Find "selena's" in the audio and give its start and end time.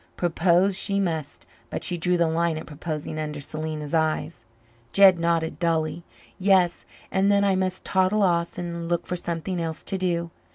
3.39-3.93